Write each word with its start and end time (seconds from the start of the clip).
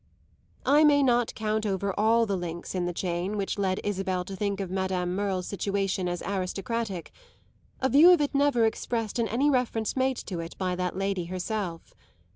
I 0.65 0.83
may 0.83 1.03
not 1.03 1.35
count 1.35 1.63
over 1.63 1.93
all 1.95 2.25
the 2.25 2.35
links 2.35 2.73
in 2.73 2.85
the 2.85 2.91
chain 2.91 3.37
which 3.37 3.59
led 3.59 3.79
Isabel 3.83 4.25
to 4.25 4.35
think 4.35 4.59
of 4.59 4.71
Madame 4.71 5.15
Merle's 5.15 5.45
situation 5.45 6.07
as 6.09 6.23
aristocratic 6.25 7.11
a 7.79 7.87
view 7.87 8.09
of 8.11 8.19
it 8.19 8.33
never 8.33 8.65
expressed 8.65 9.19
in 9.19 9.27
any 9.27 9.47
reference 9.47 9.95
made 9.95 10.17
to 10.17 10.39
it 10.39 10.57
by 10.57 10.75
that 10.75 10.97
lady 10.97 11.25
herself. 11.25 11.93